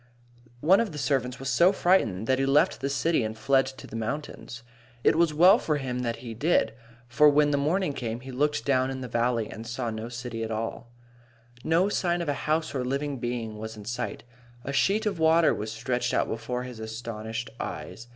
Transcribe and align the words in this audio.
One 0.61 0.79
of 0.79 0.93
the 0.93 0.97
servants 0.97 1.37
was 1.39 1.47
so 1.47 1.71
frightened 1.71 2.25
that 2.25 2.39
he 2.39 2.45
left 2.47 2.81
the 2.81 2.89
city 2.89 3.23
and 3.23 3.37
fled 3.37 3.67
to 3.67 3.85
the 3.85 3.95
mountains. 3.95 4.63
It 5.03 5.15
was 5.15 5.31
well 5.31 5.59
for 5.59 5.77
him 5.77 5.99
that 5.99 6.15
he 6.25 6.33
did 6.33 6.69
so, 6.69 6.73
for 7.07 7.29
when 7.29 7.51
the 7.51 7.57
morning 7.59 7.93
came, 7.93 8.21
he 8.21 8.31
looked 8.31 8.65
down 8.65 8.89
into 8.89 9.03
the 9.03 9.07
valley 9.07 9.47
and 9.47 9.67
saw 9.67 9.91
no 9.91 10.09
city 10.09 10.41
at 10.43 10.49
all. 10.49 10.89
Not 11.63 11.85
a 11.85 11.91
sign 11.91 12.23
of 12.23 12.29
a 12.29 12.33
house 12.49 12.73
or 12.73 12.83
living 12.83 13.19
being 13.19 13.59
was 13.59 13.77
in 13.77 13.85
sight. 13.85 14.23
A 14.63 14.73
sheet 14.73 15.05
of 15.05 15.19
water 15.19 15.53
was 15.53 15.71
stretched 15.71 16.15
out 16.15 16.27
before 16.27 16.63
his 16.63 16.79
astonished 16.79 17.51
eyes. 17.59 18.07